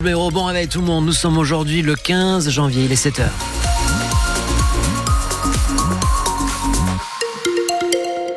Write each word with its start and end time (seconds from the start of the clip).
Bon 0.00 0.44
réveil 0.44 0.68
tout 0.68 0.78
le 0.78 0.86
monde, 0.86 1.06
nous 1.06 1.12
sommes 1.12 1.38
aujourd'hui 1.38 1.82
le 1.82 1.96
15 1.96 2.50
janvier, 2.50 2.84
il 2.84 2.92
est 2.92 3.04
7h. 3.04 3.67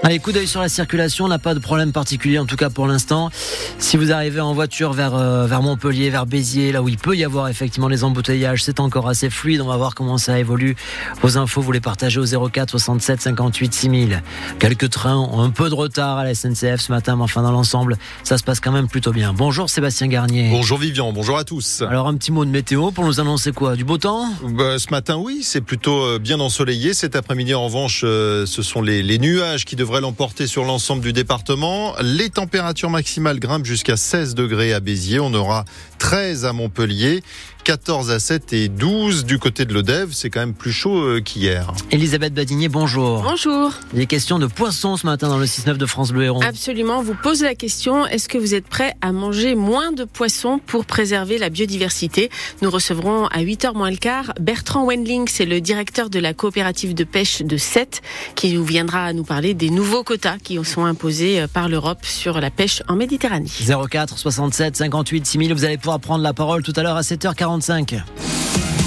Allez, 0.03 0.17
coup 0.17 0.31
d'œil 0.31 0.47
sur 0.47 0.61
la 0.61 0.67
circulation, 0.69 1.25
on 1.25 1.27
n'a 1.27 1.37
pas 1.37 1.53
de 1.53 1.59
problème 1.59 1.91
particulier 1.91 2.39
en 2.39 2.47
tout 2.47 2.55
cas 2.55 2.71
pour 2.71 2.87
l'instant. 2.87 3.29
Si 3.77 3.97
vous 3.97 4.11
arrivez 4.11 4.41
en 4.41 4.51
voiture 4.51 4.93
vers, 4.93 5.13
euh, 5.13 5.45
vers 5.45 5.61
Montpellier, 5.61 6.09
vers 6.09 6.25
Béziers, 6.25 6.71
là 6.71 6.81
où 6.81 6.89
il 6.89 6.97
peut 6.97 7.15
y 7.15 7.23
avoir 7.23 7.49
effectivement 7.49 7.87
les 7.87 8.03
embouteillages, 8.03 8.63
c'est 8.63 8.79
encore 8.79 9.07
assez 9.07 9.29
fluide. 9.29 9.61
On 9.61 9.67
va 9.67 9.77
voir 9.77 9.93
comment 9.93 10.17
ça 10.17 10.39
évolue. 10.39 10.75
Vos 11.21 11.37
infos, 11.37 11.61
vous 11.61 11.71
les 11.71 11.81
partagez 11.81 12.19
au 12.19 12.49
04 12.49 12.71
67 12.71 13.21
58 13.21 13.73
6000. 13.75 14.23
Quelques 14.57 14.89
trains 14.89 15.17
ont 15.17 15.39
un 15.39 15.51
peu 15.51 15.69
de 15.69 15.75
retard 15.75 16.17
à 16.17 16.23
la 16.23 16.33
SNCF 16.33 16.81
ce 16.81 16.91
matin, 16.91 17.15
mais 17.15 17.23
enfin 17.23 17.43
dans 17.43 17.51
l'ensemble, 17.51 17.97
ça 18.23 18.39
se 18.39 18.43
passe 18.43 18.59
quand 18.59 18.71
même 18.71 18.87
plutôt 18.87 19.11
bien. 19.11 19.33
Bonjour 19.33 19.69
Sébastien 19.69 20.07
Garnier. 20.07 20.49
Bonjour 20.49 20.79
Vivian, 20.79 21.13
bonjour 21.13 21.37
à 21.37 21.43
tous. 21.43 21.83
Alors 21.83 22.07
un 22.07 22.15
petit 22.15 22.31
mot 22.31 22.43
de 22.43 22.49
météo 22.49 22.89
pour 22.89 23.05
nous 23.05 23.19
annoncer 23.19 23.51
quoi? 23.51 23.75
Du 23.75 23.83
beau 23.83 23.99
temps? 23.99 24.25
Bah, 24.49 24.79
Ce 24.79 24.89
matin, 24.89 25.17
oui, 25.17 25.41
c'est 25.43 25.61
plutôt 25.61 26.01
euh, 26.01 26.17
bien 26.17 26.39
ensoleillé. 26.39 26.95
Cet 26.95 27.15
après-midi, 27.15 27.53
en 27.53 27.65
revanche, 27.65 28.01
euh, 28.03 28.47
ce 28.47 28.63
sont 28.63 28.81
les, 28.81 29.03
les 29.03 29.19
nuages 29.19 29.63
qui 29.65 29.75
devraient 29.91 29.99
l'emporter 29.99 30.47
sur 30.47 30.63
l'ensemble 30.63 31.01
du 31.01 31.11
département. 31.11 31.95
Les 32.01 32.29
températures 32.29 32.89
maximales 32.89 33.41
grimpent 33.41 33.65
jusqu'à 33.65 33.97
16 33.97 34.35
degrés 34.35 34.71
à 34.71 34.79
Béziers. 34.79 35.19
On 35.19 35.33
aura 35.33 35.65
13 35.97 36.45
à 36.45 36.53
Montpellier. 36.53 37.23
14 37.63 38.11
à 38.11 38.19
7 38.19 38.53
et 38.53 38.69
12 38.69 39.25
du 39.25 39.37
côté 39.37 39.65
de 39.65 39.73
l'Odève. 39.73 40.09
C'est 40.13 40.29
quand 40.29 40.39
même 40.39 40.53
plus 40.53 40.71
chaud 40.71 40.97
euh, 40.97 41.21
qu'hier. 41.21 41.71
Elisabeth 41.91 42.33
Badinier, 42.33 42.69
bonjour. 42.69 43.21
Bonjour. 43.21 43.71
Il 43.93 43.99
est 43.99 44.05
question 44.05 44.39
de 44.39 44.47
poissons 44.47 44.97
ce 44.97 45.05
matin 45.05 45.29
dans 45.29 45.37
le 45.37 45.45
6-9 45.45 45.77
de 45.77 45.85
France 45.85 46.11
Bleu 46.11 46.23
Héron. 46.23 46.41
Absolument. 46.41 46.99
On 46.99 47.03
vous 47.03 47.15
pose 47.15 47.43
la 47.43 47.55
question 47.55 48.05
est-ce 48.07 48.27
que 48.27 48.37
vous 48.37 48.55
êtes 48.55 48.67
prêt 48.67 48.95
à 49.01 49.11
manger 49.11 49.55
moins 49.55 49.91
de 49.91 50.03
poissons 50.03 50.59
pour 50.65 50.85
préserver 50.85 51.37
la 51.37 51.49
biodiversité? 51.49 52.29
Nous 52.61 52.71
recevrons 52.71 53.27
à 53.27 53.39
8h 53.39 53.75
moins 53.75 53.91
le 53.91 53.97
quart 53.97 54.33
Bertrand 54.39 54.85
Wendling, 54.85 55.27
c'est 55.27 55.45
le 55.45 55.61
directeur 55.61 56.09
de 56.09 56.19
la 56.19 56.33
coopérative 56.33 56.93
de 56.93 57.03
pêche 57.03 57.41
de 57.41 57.57
Sète, 57.57 58.01
qui 58.35 58.53
nous 58.53 58.63
viendra 58.63 59.13
nous 59.13 59.23
parler 59.23 59.53
des 59.53 59.69
nouveaux 59.69 60.03
quotas 60.03 60.37
qui 60.37 60.63
sont 60.63 60.85
imposés 60.85 61.41
euh, 61.41 61.47
par 61.47 61.69
l'Europe 61.69 62.05
sur 62.05 62.39
la 62.39 62.49
pêche 62.49 62.81
en 62.87 62.95
Méditerranée. 62.95 63.49
04 63.89 64.17
67 64.17 64.77
58 64.77 65.25
6000, 65.25 65.53
vous 65.53 65.65
allez 65.65 65.77
pouvoir 65.77 65.99
prendre 65.99 66.23
la 66.23 66.33
parole 66.33 66.63
tout 66.63 66.73
à 66.75 66.83
l'heure 66.83 66.97
à 66.97 67.01
7h40. 67.01 67.60
45. 67.61 68.80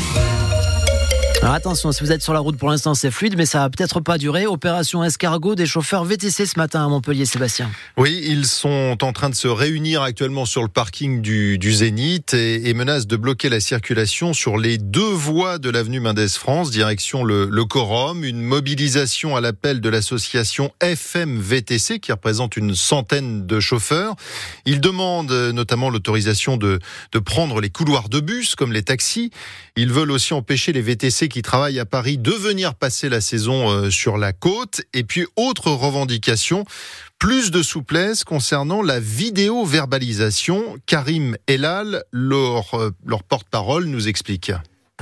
Alors 1.45 1.57
attention, 1.57 1.93
si 1.93 2.03
vous 2.03 2.11
êtes 2.11 2.23
sur 2.23 2.33
la 2.33 2.41
route 2.41 2.57
pour 2.57 2.71
l'instant, 2.71 2.95
c'est 2.95 3.11
fluide, 3.11 3.37
mais 3.37 3.45
ça 3.45 3.59
va 3.59 3.69
peut-être 3.69 4.01
pas 4.01 4.17
durer. 4.17 4.47
Opération 4.47 5.05
escargot 5.05 5.55
des 5.55 5.67
chauffeurs 5.67 6.03
VTC 6.03 6.47
ce 6.47 6.59
matin 6.59 6.83
à 6.83 6.89
Montpellier, 6.89 7.27
Sébastien. 7.27 7.71
Oui, 7.99 8.19
ils 8.25 8.47
sont 8.47 8.97
en 9.03 9.13
train 9.13 9.29
de 9.29 9.35
se 9.35 9.47
réunir 9.47 10.01
actuellement 10.01 10.47
sur 10.47 10.63
le 10.63 10.69
parking 10.69 11.21
du, 11.21 11.59
du 11.59 11.71
Zénith 11.71 12.33
et, 12.33 12.71
et, 12.71 12.73
menacent 12.73 13.07
de 13.07 13.17
bloquer 13.17 13.51
la 13.51 13.61
circulation 13.61 14.33
sur 14.33 14.57
les 14.57 14.79
deux 14.79 15.03
voies 15.03 15.59
de 15.59 15.69
l'avenue 15.69 16.01
Mendès 16.01 16.29
France, 16.29 16.71
direction 16.71 17.25
le, 17.25 17.51
le 17.51 17.65
Corum. 17.67 18.25
Une 18.25 18.41
mobilisation 18.41 19.37
à 19.37 19.43
l'appel 19.43 19.83
de 19.83 19.91
l'association 19.91 20.73
FM 20.81 21.39
VTC 21.39 22.01
qui 22.01 22.11
représente 22.11 22.57
une 22.57 22.75
centaine 22.75 23.47
de 23.47 23.61
chauffeurs. 23.61 24.17
Ils 24.65 24.81
demandent 24.81 25.51
notamment 25.53 25.91
l'autorisation 25.91 26.57
de, 26.57 26.79
de 27.13 27.19
prendre 27.19 27.61
les 27.61 27.69
couloirs 27.69 28.09
de 28.09 28.21
bus 28.21 28.55
comme 28.55 28.73
les 28.73 28.83
taxis. 28.83 29.31
Ils 29.77 29.93
veulent 29.93 30.11
aussi 30.11 30.33
empêcher 30.33 30.73
les 30.73 30.81
VTC 30.81 31.29
qui 31.35 31.43
travaillent 31.43 31.81
à 31.81 31.85
Paris 31.85 32.17
de 32.17 32.31
venir 32.31 32.77
passer 32.77 33.09
la 33.09 33.21
saison 33.21 33.69
euh, 33.69 33.91
sur 33.91 34.19
la 34.19 34.33
côte. 34.33 34.83
Et 34.93 35.03
puis, 35.03 35.27
autre 35.35 35.73
revendication, 35.73 36.65
plus 37.19 37.51
de 37.51 37.61
souplesse 37.61 38.23
concernant 38.23 38.83
la 38.83 39.01
vidéo-verbalisation. 39.01 40.77
Karim 40.87 41.37
Elal, 41.49 42.05
leur, 42.13 42.75
euh, 42.75 42.93
leur 43.05 43.25
porte-parole, 43.25 43.87
nous 43.87 44.07
explique. 44.07 44.53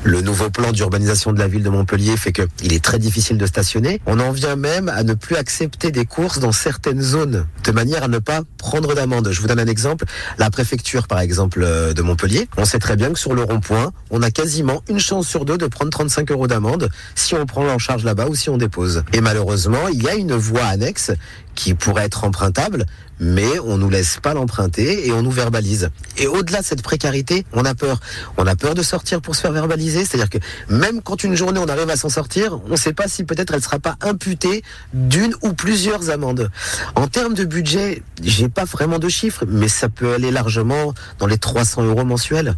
Le 0.05 0.21
nouveau 0.21 0.51
plan 0.51 0.73
d'urbanisation 0.73 1.33
de 1.33 1.39
la 1.39 1.47
ville 1.47 1.63
de 1.63 1.69
Montpellier 1.69 2.17
fait 2.17 2.33
qu'il 2.33 2.73
est 2.73 2.83
très 2.83 2.99
difficile 2.99 3.39
de 3.39 3.47
stationner. 3.47 4.01
On 4.07 4.19
en 4.19 4.33
vient 4.33 4.57
même 4.57 4.89
à 4.89 5.05
ne 5.05 5.15
plus 5.15 5.37
accepter 5.37 5.93
des 5.93 6.07
courses 6.07 6.41
dans 6.41 6.51
certaines 6.51 7.01
zones, 7.01 7.47
de 7.63 7.71
manière 7.71 8.03
à 8.03 8.09
ne 8.09 8.19
pas 8.19 8.41
prendre 8.59 8.95
d'amende. 8.95 9.31
Je 9.31 9.41
vous 9.41 9.47
donne 9.47 9.61
un 9.61 9.67
exemple. 9.69 10.05
La 10.39 10.51
préfecture, 10.51 11.07
par 11.07 11.21
exemple, 11.21 11.63
euh, 11.63 11.93
de 11.93 12.03
Montpellier, 12.03 12.49
on 12.57 12.65
sait 12.65 12.81
très 12.81 12.97
bien 12.97 13.13
que 13.13 13.19
sur 13.19 13.33
le 13.33 13.45
rond-point, 13.45 13.93
on 14.11 14.23
a 14.23 14.33
quasiment 14.33 14.83
une 14.89 14.99
chance 14.99 15.29
sur 15.29 15.45
deux 15.45 15.57
de 15.57 15.69
prendre 15.69 15.93
35 15.93 16.33
euros 16.33 16.49
d'amende 16.49 16.91
si 17.15 17.37
on 17.37 17.47
prend 17.47 17.69
en 17.69 17.79
charge 17.79 18.03
là-bas 18.03 18.27
ou 18.27 18.35
si 18.35 18.51
on 18.51 18.57
dépose. 18.57 19.05
Et 19.13 19.21
malheureusement, 19.21 19.87
il 19.93 20.03
y 20.03 20.09
a 20.09 20.17
une 20.17 20.35
voie 20.35 20.65
annexe 20.65 21.13
qui 21.55 21.75
pourrait 21.75 22.05
être 22.05 22.25
empruntable, 22.25 22.87
mais 23.21 23.59
on 23.61 23.77
nous 23.79 23.91
laisse 23.91 24.19
pas 24.21 24.35
l'emprunter 24.35 25.07
et 25.07 25.13
on 25.13 25.23
nous 25.23 25.31
verbalise. 25.31 25.91
Et 26.19 26.27
au-delà 26.27 26.61
de 26.61 26.65
cette 26.65 26.83
précarité, 26.83 27.47
on 27.53 27.65
a 27.65 27.75
peur. 27.75 28.01
On 28.37 28.47
a 28.47 28.57
peur 28.57 28.75
de 28.75 28.83
sortir 28.83 29.21
pour 29.21 29.37
se 29.37 29.43
faire 29.43 29.53
verbaliser. 29.53 30.05
C'est-à-dire 30.05 30.31
que 30.31 30.39
même 30.69 31.03
quand 31.03 31.23
une 31.23 31.35
journée 31.35 31.61
on 31.61 31.69
arrive 31.69 31.91
à 31.91 31.97
s'en 31.97 32.09
sortir, 32.09 32.61
on 32.67 32.71
ne 32.71 32.77
sait 32.77 32.93
pas 32.93 33.09
si 33.09 33.25
peut-être 33.25 33.55
elle 33.55 33.63
sera 33.63 33.79
pas 33.79 33.97
imputée 34.01 34.63
d'une 34.93 35.35
ou 35.43 35.53
plusieurs 35.53 36.11
amendes. 36.11 36.51
En 36.97 37.07
termes 37.07 37.35
de 37.35 37.45
budget, 37.45 38.03
j'ai 38.23 38.49
pas 38.49 38.65
vraiment 38.65 38.99
de 38.99 39.09
chiffres, 39.09 39.45
mais 39.47 39.69
ça 39.69 39.89
peut 39.89 40.15
aller 40.15 40.31
largement 40.31 40.95
dans 41.19 41.27
les 41.27 41.39
300 41.39 41.85
euros 41.85 42.05
mensuels. 42.05 42.57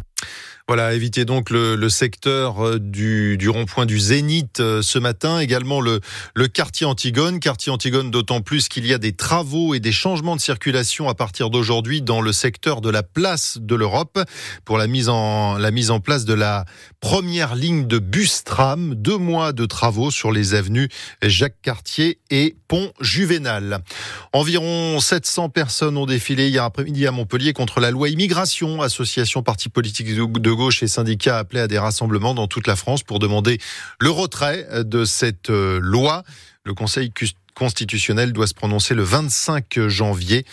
Voilà, 0.67 0.95
éviter 0.95 1.25
donc 1.25 1.51
le, 1.51 1.89
secteur 1.89 2.79
du, 2.79 3.37
du 3.37 3.49
rond-point 3.49 3.85
du 3.85 3.99
Zénith 3.99 4.57
ce 4.57 4.97
matin. 4.97 5.37
Également 5.37 5.79
le, 5.79 5.99
le 6.33 6.47
quartier 6.47 6.87
Antigone. 6.87 7.39
Quartier 7.39 7.71
Antigone 7.71 8.09
d'autant 8.09 8.41
plus 8.41 8.67
qu'il 8.67 8.87
y 8.87 8.91
a 8.91 8.97
des 8.97 9.11
travaux 9.11 9.75
et 9.75 9.79
des 9.79 9.91
changements 9.91 10.35
de 10.35 10.41
circulation 10.41 11.07
à 11.07 11.13
partir 11.13 11.51
d'aujourd'hui 11.51 12.01
dans 12.01 12.19
le 12.19 12.33
secteur 12.33 12.81
de 12.81 12.89
la 12.89 13.03
place 13.03 13.59
de 13.61 13.75
l'Europe 13.75 14.19
pour 14.65 14.79
la 14.79 14.87
mise 14.87 15.07
en, 15.07 15.59
la 15.59 15.69
mise 15.69 15.91
en 15.91 15.99
place 15.99 16.25
de 16.25 16.33
la 16.33 16.65
première 16.99 17.53
ligne 17.53 17.85
de 17.85 17.99
bus-tram. 17.99 18.95
Deux 18.95 19.19
mois 19.19 19.53
de 19.53 19.67
travaux 19.67 20.09
sur 20.09 20.31
les 20.31 20.55
avenues 20.55 20.89
Jacques 21.21 21.61
Cartier 21.61 22.17
et 22.31 22.55
Pont 22.67 22.91
Juvénal. 22.99 23.83
Environ 24.33 24.99
700 24.99 25.49
personnes 25.49 25.95
ont 25.95 26.07
défilé 26.07 26.49
hier 26.49 26.63
après-midi 26.63 27.05
à 27.05 27.11
Montpellier 27.11 27.53
contre 27.53 27.79
la 27.79 27.91
loi 27.91 28.09
immigration, 28.09 28.81
association 28.81 29.43
parti 29.43 29.69
politique 29.69 30.15
de 30.15 30.54
gauche 30.55 30.83
et 30.83 30.87
syndicats 30.87 31.37
appelaient 31.37 31.61
à 31.61 31.67
des 31.67 31.79
rassemblements 31.79 32.33
dans 32.33 32.47
toute 32.47 32.67
la 32.67 32.75
France 32.75 33.03
pour 33.03 33.19
demander 33.19 33.59
le 33.99 34.09
retrait 34.09 34.67
de 34.83 35.05
cette 35.05 35.49
loi. 35.49 36.23
Le 36.63 36.73
Conseil 36.73 37.11
constitutionnel 37.55 38.33
doit 38.33 38.47
se 38.47 38.53
prononcer 38.53 38.93
le 38.93 39.03
25 39.03 39.87
janvier. 39.87 40.45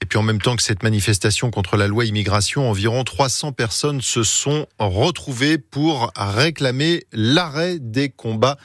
Et 0.00 0.06
puis 0.06 0.18
en 0.18 0.22
même 0.22 0.40
temps 0.40 0.54
que 0.54 0.62
cette 0.62 0.82
manifestation 0.82 1.50
contre 1.50 1.76
la 1.76 1.88
loi 1.88 2.04
immigration, 2.04 2.68
environ 2.70 3.02
300 3.02 3.52
personnes 3.52 4.00
se 4.00 4.22
sont 4.22 4.66
retrouvées 4.78 5.58
pour 5.58 6.12
réclamer 6.16 7.04
l'arrêt 7.12 7.78
des 7.80 8.08
combats 8.08 8.58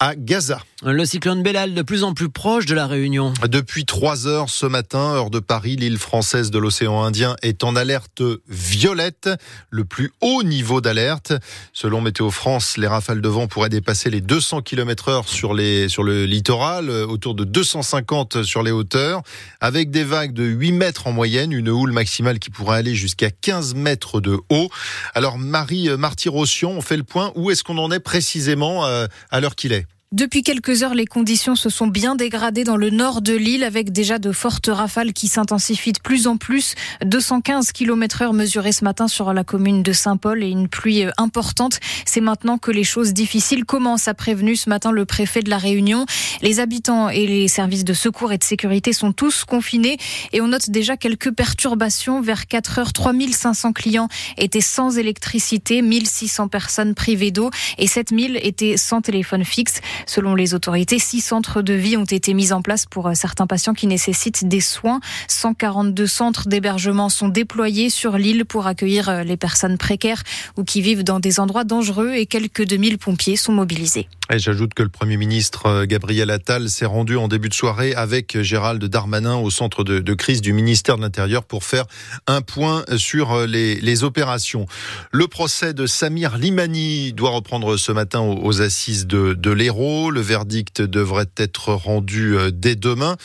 à 0.00 0.16
Gaza. 0.16 0.60
Le 0.84 1.04
cyclone 1.06 1.42
Bellal 1.42 1.72
de 1.72 1.80
plus 1.80 2.02
en 2.04 2.12
plus 2.12 2.28
proche 2.28 2.66
de 2.66 2.74
la 2.74 2.86
Réunion. 2.86 3.32
Depuis 3.48 3.86
3 3.86 4.26
heures 4.26 4.50
ce 4.50 4.66
matin, 4.66 5.14
heure 5.14 5.30
de 5.30 5.38
Paris, 5.38 5.76
l'île 5.76 5.98
française 5.98 6.50
de 6.50 6.58
l'océan 6.58 7.02
Indien 7.02 7.36
est 7.42 7.64
en 7.64 7.74
alerte 7.74 8.20
violette, 8.48 9.30
le 9.70 9.84
plus 9.84 10.12
haut 10.20 10.42
niveau 10.42 10.80
d'alerte. 10.80 11.32
Selon 11.72 12.00
Météo 12.00 12.30
France, 12.30 12.76
les 12.76 12.86
rafales 12.86 13.22
de 13.22 13.28
vent 13.28 13.46
pourraient 13.46 13.70
dépasser 13.70 14.10
les 14.10 14.20
200 14.20 14.62
km 14.62 15.08
heure 15.08 15.28
sur, 15.28 15.54
les, 15.54 15.88
sur 15.88 16.02
le 16.02 16.26
littoral, 16.26 16.90
autour 16.90 17.34
de 17.34 17.44
250 17.44 18.42
sur 18.42 18.62
les 18.62 18.72
hauteurs, 18.72 19.22
avec 19.60 19.90
des 19.90 20.04
vagues 20.04 20.34
de 20.34 20.44
8 20.44 20.72
mètres 20.72 21.06
en 21.06 21.12
moyenne, 21.12 21.52
une 21.52 21.70
houle 21.70 21.92
maximale 21.92 22.40
qui 22.40 22.50
pourrait 22.50 22.78
aller 22.78 22.94
jusqu'à 22.94 23.30
15 23.30 23.74
mètres 23.74 24.20
de 24.20 24.38
haut. 24.50 24.68
Alors 25.14 25.38
Marie 25.38 25.88
Marty-Rossian, 25.96 26.70
on 26.72 26.82
fait 26.82 26.98
le 26.98 27.04
point. 27.04 27.32
Où 27.36 27.50
est-ce 27.50 27.64
qu'on 27.64 27.78
en 27.78 27.90
est 27.90 28.00
précisément 28.00 28.84
à 28.84 29.40
l'heure 29.40 29.54
qu'il 29.54 29.72
est? 29.72 29.86
Depuis 30.14 30.44
quelques 30.44 30.84
heures, 30.84 30.94
les 30.94 31.06
conditions 31.06 31.56
se 31.56 31.68
sont 31.68 31.88
bien 31.88 32.14
dégradées 32.14 32.62
dans 32.62 32.76
le 32.76 32.90
nord 32.90 33.20
de 33.20 33.34
l'île 33.34 33.64
avec 33.64 33.90
déjà 33.90 34.20
de 34.20 34.30
fortes 34.30 34.68
rafales 34.68 35.12
qui 35.12 35.26
s'intensifient 35.26 35.90
de 35.90 35.98
plus 35.98 36.28
en 36.28 36.36
plus. 36.36 36.76
215 37.04 37.72
km 37.72 38.22
heure 38.22 38.32
mesurés 38.32 38.70
ce 38.70 38.84
matin 38.84 39.08
sur 39.08 39.32
la 39.32 39.42
commune 39.42 39.82
de 39.82 39.92
Saint-Paul 39.92 40.44
et 40.44 40.48
une 40.48 40.68
pluie 40.68 41.04
importante. 41.16 41.80
C'est 42.06 42.20
maintenant 42.20 42.58
que 42.58 42.70
les 42.70 42.84
choses 42.84 43.12
difficiles 43.12 43.64
commencent, 43.64 44.06
a 44.06 44.14
prévenu 44.14 44.54
ce 44.54 44.70
matin 44.70 44.92
le 44.92 45.04
préfet 45.04 45.42
de 45.42 45.50
la 45.50 45.58
Réunion. 45.58 46.06
Les 46.42 46.60
habitants 46.60 47.08
et 47.08 47.26
les 47.26 47.48
services 47.48 47.84
de 47.84 47.92
secours 47.92 48.32
et 48.32 48.38
de 48.38 48.44
sécurité 48.44 48.92
sont 48.92 49.10
tous 49.10 49.44
confinés 49.44 49.96
et 50.32 50.40
on 50.40 50.46
note 50.46 50.70
déjà 50.70 50.96
quelques 50.96 51.32
perturbations. 51.32 52.20
Vers 52.20 52.46
4 52.46 52.78
heures, 52.78 52.92
3500 52.92 53.72
clients 53.72 54.06
étaient 54.38 54.60
sans 54.60 54.96
électricité, 54.96 55.82
1600 55.82 56.46
personnes 56.46 56.94
privées 56.94 57.32
d'eau 57.32 57.50
et 57.78 57.88
7000 57.88 58.38
étaient 58.44 58.76
sans 58.76 59.00
téléphone 59.00 59.44
fixe. 59.44 59.80
Selon 60.06 60.34
les 60.34 60.54
autorités, 60.54 60.98
six 60.98 61.20
centres 61.20 61.62
de 61.62 61.74
vie 61.74 61.96
ont 61.96 62.04
été 62.04 62.34
mis 62.34 62.52
en 62.52 62.62
place 62.62 62.86
pour 62.86 63.10
certains 63.14 63.46
patients 63.46 63.74
qui 63.74 63.86
nécessitent 63.86 64.46
des 64.46 64.60
soins. 64.60 65.00
142 65.28 66.06
centres 66.06 66.48
d'hébergement 66.48 67.08
sont 67.08 67.28
déployés 67.28 67.90
sur 67.90 68.18
l'île 68.18 68.44
pour 68.44 68.66
accueillir 68.66 69.24
les 69.24 69.36
personnes 69.36 69.78
précaires 69.78 70.22
ou 70.56 70.64
qui 70.64 70.80
vivent 70.80 71.04
dans 71.04 71.20
des 71.20 71.40
endroits 71.40 71.64
dangereux 71.64 72.12
et 72.14 72.26
quelques 72.26 72.66
2000 72.66 72.98
pompiers 72.98 73.36
sont 73.36 73.52
mobilisés. 73.52 74.08
J'ajoute 74.30 74.72
que 74.72 74.82
le 74.82 74.88
Premier 74.88 75.18
ministre 75.18 75.66
euh, 75.66 75.84
Gabriel 75.86 76.30
Attal 76.30 76.70
s'est 76.70 76.86
rendu 76.86 77.18
en 77.18 77.28
début 77.28 77.50
de 77.50 77.54
soirée 77.54 77.94
avec 77.94 78.40
Gérald 78.40 78.82
Darmanin 78.82 79.36
au 79.36 79.50
centre 79.50 79.84
de, 79.84 80.14
crise 80.14 80.40
du 80.40 80.54
ministère 80.54 80.96
de 80.96 81.02
l'Intérieur 81.02 81.44
pour 81.44 81.62
faire 81.62 81.84
un 82.26 82.40
point 82.40 82.84
sur 82.96 83.32
euh, 83.32 83.46
les, 83.46 84.04
opérations. 84.04 84.66
Le 85.12 85.28
procès 85.28 85.74
de 85.74 85.86
Samir 85.86 86.38
Limani 86.38 87.12
doit 87.12 87.30
reprendre 87.30 87.76
ce 87.76 87.92
matin 87.92 88.20
aux, 88.20 88.62
assises 88.62 89.06
de, 89.06 89.34
de 89.34 89.50
l'Hérault. 89.50 89.83
Le 89.84 90.20
verdict 90.20 90.80
devrait 90.80 91.28
être 91.36 91.74
rendu 91.74 92.36
euh, 92.36 92.50
dès 92.50 92.74
demain. 92.74 93.16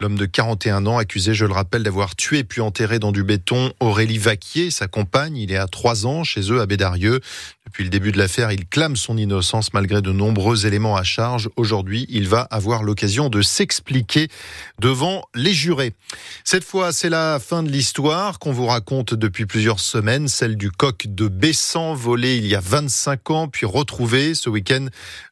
L'homme 0.00 0.16
de 0.16 0.24
41 0.24 0.86
ans, 0.86 0.96
accusé, 0.96 1.34
je 1.34 1.44
le 1.44 1.52
rappelle, 1.52 1.82
d'avoir 1.82 2.16
tué 2.16 2.44
puis 2.44 2.62
enterré 2.62 2.98
dans 2.98 3.12
du 3.12 3.24
béton 3.24 3.72
Aurélie 3.78 4.16
Vaquier, 4.16 4.70
sa 4.70 4.86
compagne. 4.86 5.36
Il 5.36 5.52
est 5.52 5.56
à 5.56 5.66
trois 5.66 6.06
ans 6.06 6.24
chez 6.24 6.50
eux 6.50 6.60
à 6.60 6.66
Bédarieux. 6.66 7.20
Depuis 7.68 7.84
le 7.84 7.90
début 7.90 8.12
de 8.12 8.18
l'affaire, 8.18 8.50
il 8.50 8.66
clame 8.66 8.96
son 8.96 9.18
innocence 9.18 9.74
malgré 9.74 10.00
de 10.00 10.10
nombreux 10.10 10.64
éléments 10.64 10.96
à 10.96 11.02
charge. 11.02 11.50
Aujourd'hui, 11.56 12.06
il 12.08 12.26
va 12.26 12.40
avoir 12.50 12.82
l'occasion 12.82 13.28
de 13.28 13.42
s'expliquer 13.42 14.28
devant 14.80 15.22
les 15.34 15.52
jurés. 15.52 15.92
Cette 16.44 16.64
fois, 16.64 16.92
c'est 16.92 17.10
la 17.10 17.38
fin 17.38 17.62
de 17.62 17.68
l'histoire 17.68 18.38
qu'on 18.38 18.52
vous 18.52 18.64
raconte 18.64 19.12
depuis 19.12 19.44
plusieurs 19.44 19.80
semaines, 19.80 20.28
celle 20.28 20.56
du 20.56 20.70
coq 20.70 21.08
de 21.08 21.28
Bessan 21.28 21.92
volé 21.92 22.38
il 22.38 22.46
y 22.46 22.54
a 22.54 22.60
25 22.60 23.30
ans, 23.32 23.48
puis 23.48 23.66
retrouvé 23.66 24.34
ce 24.34 24.48
week-end 24.48 24.86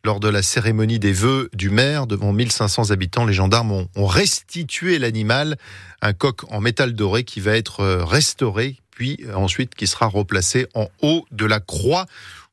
lors 0.04 0.20
de 0.20 0.28
la 0.28 0.42
cérémonie 0.42 0.98
des 0.98 1.12
vœux 1.12 1.48
du 1.54 1.70
maire 1.70 2.06
devant 2.06 2.34
1500 2.34 2.90
habitants. 2.90 3.24
Les 3.24 3.32
gendarmes 3.32 3.86
ont, 3.96 4.06
restitué 4.06 4.98
l'animal, 4.98 5.56
un 6.02 6.12
coq 6.12 6.42
en 6.50 6.60
métal 6.60 6.92
doré 6.92 7.24
qui 7.24 7.40
va 7.40 7.56
être 7.56 7.82
restauré 8.02 8.76
puis 8.96 9.20
euh, 9.26 9.34
ensuite 9.34 9.74
qui 9.74 9.86
sera 9.86 10.06
replacé 10.06 10.66
en 10.74 10.88
haut 11.02 11.24
de 11.30 11.44
la 11.44 11.60
croix 11.60 12.06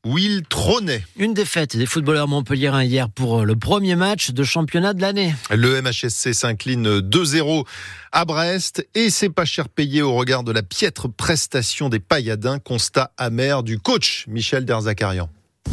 où 0.04 0.18
il 0.18 0.42
trônait. 0.42 1.02
Une 1.16 1.32
défaite 1.32 1.76
des 1.76 1.86
footballeurs 1.86 2.28
montpelliérains 2.28 2.84
hier 2.84 3.08
pour 3.08 3.40
euh, 3.40 3.44
le 3.44 3.56
premier 3.56 3.96
match 3.96 4.30
de 4.30 4.44
championnat 4.44 4.92
de 4.92 5.00
l'année. 5.00 5.34
Le 5.50 5.80
MHSC 5.80 6.34
s'incline 6.34 7.00
2-0 7.00 7.64
à 8.12 8.24
Brest 8.26 8.86
et 8.94 9.08
c'est 9.08 9.30
pas 9.30 9.46
cher 9.46 9.70
payé 9.70 10.02
au 10.02 10.12
regard 10.14 10.44
de 10.44 10.52
la 10.52 10.62
piètre 10.62 11.08
prestation 11.08 11.88
des 11.88 11.98
Payadins, 11.98 12.58
constat 12.58 13.12
amer 13.16 13.62
du 13.62 13.78
coach 13.78 14.26
Michel 14.28 14.66
Derzakarian. 14.66 15.30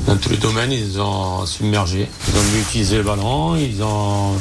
Dans 0.07 0.15
tous 0.15 0.29
les 0.29 0.37
domaines, 0.37 0.71
ils 0.71 1.01
ont 1.01 1.45
submergé. 1.45 2.07
Ils 2.29 2.37
ont 2.37 2.43
mieux 2.43 2.61
utilisé 2.61 2.97
le 2.97 3.03
ballon, 3.03 3.57
ils 3.57 3.83
ont 3.83 4.37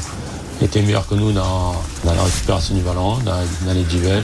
été 0.63 0.81
meilleurs 0.83 1.09
que 1.09 1.17
nous 1.17 1.33
dans, 1.33 1.75
la 2.05 2.23
récupération 2.23 2.77
du 2.77 2.83
ballon, 2.83 3.19
dans 3.19 3.73
les 3.75 3.83
duels 3.83 4.23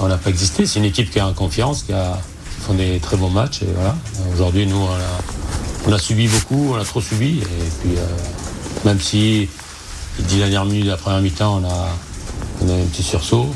on 0.00 0.08
n'a 0.08 0.16
pas 0.16 0.30
existé. 0.30 0.66
C'est 0.66 0.78
une 0.78 0.84
équipe 0.84 1.10
qui 1.10 1.20
a 1.20 1.26
en 1.26 1.32
confiance, 1.32 1.82
qui 1.82 1.92
a 1.92 2.18
fait 2.66 2.74
des 2.74 2.98
très 2.98 3.16
bons 3.16 3.30
matchs. 3.30 3.62
Et 3.62 3.68
voilà. 3.74 3.96
Aujourd'hui, 4.32 4.66
nous, 4.66 4.86
on 5.86 5.92
a, 5.92 5.98
subi 5.98 6.28
beaucoup, 6.28 6.72
on 6.74 6.76
a 6.76 6.84
trop 6.84 7.00
subi. 7.00 7.38
Et 7.38 7.70
puis, 7.80 7.96
euh, 7.96 8.06
même 8.84 9.00
si 9.00 9.48
les 10.18 10.24
dix 10.24 10.38
dernières 10.38 10.64
minutes 10.64 10.86
de 10.86 10.90
la 10.90 10.96
première 10.96 11.20
mi-temps, 11.20 11.62
on 11.62 11.68
a, 11.68 11.88
on 12.62 12.68
a 12.68 12.74
un 12.74 12.86
petit 12.86 13.02
sursaut, 13.02 13.46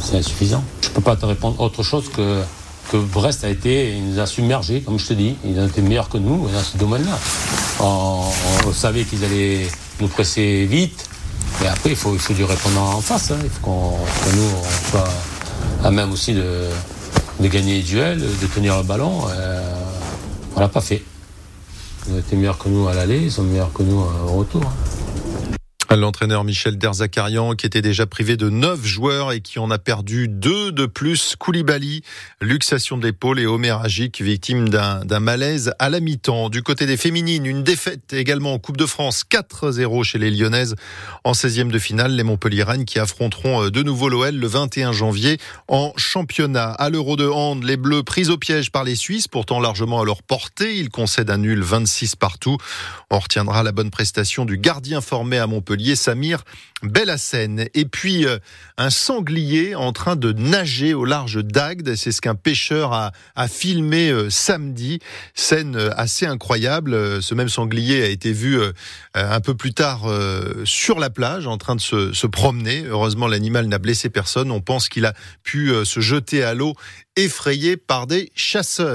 c'est 0.00 0.16
insuffisant. 0.16 0.64
Je 0.80 0.88
ne 0.88 0.94
peux 0.94 1.00
pas 1.00 1.16
te 1.16 1.26
répondre 1.26 1.60
autre 1.60 1.82
chose 1.82 2.08
que, 2.08 2.42
que 2.90 2.96
Brest 2.96 3.44
a 3.44 3.48
été, 3.48 3.96
il 3.96 4.08
nous 4.08 4.18
a 4.18 4.26
submergés, 4.26 4.80
comme 4.80 4.98
je 4.98 5.08
te 5.08 5.12
dis. 5.12 5.36
Ils 5.44 5.58
ont 5.58 5.66
été 5.66 5.82
meilleurs 5.82 6.08
que 6.08 6.18
nous 6.18 6.48
dans 6.48 6.62
ce 6.62 6.78
domaine-là. 6.78 7.18
On 7.80 8.72
savait 8.72 9.04
qu'ils 9.04 9.24
allaient 9.24 9.66
nous 10.00 10.08
presser 10.08 10.66
vite. 10.66 11.08
Mais 11.62 11.68
après, 11.68 11.90
il 11.90 11.96
faut, 11.96 12.16
du 12.34 12.44
répondant 12.44 12.94
en 12.94 13.00
face. 13.00 13.30
Hein. 13.30 13.38
Il 13.44 13.50
faut 13.50 13.60
qu'on, 13.62 13.90
que 13.90 14.36
nous, 14.36 14.48
on 14.58 14.90
soit 14.90 15.08
à 15.84 15.90
même 15.92 16.12
aussi 16.12 16.34
de, 16.34 16.68
de 17.38 17.48
gagner 17.48 17.74
les 17.74 17.82
duels, 17.82 18.18
de 18.18 18.46
tenir 18.46 18.76
le 18.76 18.82
ballon. 18.82 19.22
Euh, 19.30 19.60
on 20.56 20.60
l'a 20.60 20.68
pas 20.68 20.80
fait. 20.80 21.02
Ils 22.08 22.14
ont 22.14 22.18
été 22.18 22.34
meilleurs 22.34 22.58
que 22.58 22.68
nous 22.68 22.88
à 22.88 22.94
l'aller, 22.94 23.18
ils 23.18 23.30
sont 23.30 23.44
meilleurs 23.44 23.72
que 23.72 23.84
nous 23.84 24.04
au 24.26 24.32
retour. 24.32 24.62
L'entraîneur 25.96 26.44
Michel 26.44 26.78
Derzakarian, 26.78 27.54
qui 27.54 27.66
était 27.66 27.82
déjà 27.82 28.06
privé 28.06 28.38
de 28.38 28.48
neuf 28.48 28.82
joueurs 28.82 29.30
et 29.30 29.40
qui 29.40 29.58
en 29.58 29.70
a 29.70 29.78
perdu 29.78 30.26
deux 30.26 30.72
de 30.72 30.86
plus. 30.86 31.36
Koulibaly, 31.38 32.00
luxation 32.40 32.96
de 32.96 33.04
l'épaule 33.04 33.40
et 33.40 33.70
Agic, 33.70 34.22
victime 34.22 34.70
d'un 34.70 35.20
malaise 35.20 35.74
à 35.78 35.90
la 35.90 36.00
mi-temps. 36.00 36.48
Du 36.48 36.62
côté 36.62 36.86
des 36.86 36.96
féminines, 36.96 37.44
une 37.44 37.62
défaite 37.62 38.14
également 38.14 38.54
en 38.54 38.58
Coupe 38.58 38.78
de 38.78 38.86
France, 38.86 39.24
4-0 39.30 40.02
chez 40.02 40.18
les 40.18 40.30
Lyonnaises 40.30 40.76
en 41.24 41.32
16e 41.32 41.70
de 41.70 41.78
finale. 41.78 42.12
Les 42.12 42.22
Montpellierannes 42.22 42.86
qui 42.86 42.98
affronteront 42.98 43.64
euh, 43.64 43.70
de 43.70 43.82
nouveau 43.82 44.08
l'OL 44.08 44.34
le 44.34 44.46
21 44.46 44.92
janvier 44.92 45.36
en 45.68 45.92
championnat. 45.96 46.70
À 46.70 46.88
l'Euro 46.88 47.16
de 47.16 47.26
hand, 47.26 47.64
les 47.64 47.76
Bleus 47.76 48.02
pris 48.02 48.30
au 48.30 48.38
piège 48.38 48.70
par 48.70 48.84
les 48.84 48.96
Suisses, 48.96 49.28
pourtant 49.28 49.60
largement 49.60 50.00
à 50.00 50.04
leur 50.06 50.22
portée. 50.22 50.76
Ils 50.78 50.88
concèdent 50.88 51.30
un 51.30 51.38
nul 51.38 51.62
26 51.62 52.16
partout. 52.16 52.56
On 53.10 53.18
retiendra 53.18 53.62
la 53.62 53.72
bonne 53.72 53.90
prestation 53.90 54.46
du 54.46 54.56
gardien 54.56 55.02
formé 55.02 55.38
à 55.38 55.46
Montpellier 55.46 55.81
Samir 55.96 56.44
Bellassène. 56.82 57.66
Et 57.74 57.84
puis 57.84 58.26
euh, 58.26 58.38
un 58.76 58.90
sanglier 58.90 59.74
en 59.74 59.92
train 59.92 60.16
de 60.16 60.32
nager 60.32 60.94
au 60.94 61.04
large 61.04 61.42
d'Agde, 61.44 61.94
c'est 61.94 62.12
ce 62.12 62.20
qu'un 62.20 62.34
pêcheur 62.34 62.92
a, 62.92 63.12
filmé 63.48 64.10
euh, 64.10 64.30
samedi. 64.30 64.98
Scène 65.34 65.76
euh, 65.76 65.90
assez 65.96 66.26
incroyable. 66.26 67.22
Ce 67.22 67.34
même 67.34 67.48
sanglier 67.48 68.02
a 68.02 68.08
été 68.08 68.32
vu 68.32 68.58
un 69.14 69.40
peu 69.40 69.54
plus 69.54 69.72
tard 69.74 70.02
sur 70.64 70.98
la 70.98 71.10
plage 71.10 71.46
en 71.46 71.58
train 71.58 71.76
de 71.76 71.80
se 71.80 72.26
promener. 72.26 72.84
Heureusement, 72.86 73.26
l'animal 73.26 73.66
n'a 73.66 73.78
blessé 73.78 74.08
personne. 74.08 74.50
On 74.50 74.60
pense 74.60 74.88
qu'il 74.88 75.06
a 75.06 75.14
pu 75.42 75.72
se 75.84 76.00
jeter 76.00 76.42
à 76.42 76.54
l'eau 76.54 76.74
effrayé 77.16 77.76
par 77.76 78.06
des 78.06 78.30
chasseurs. 78.34 78.90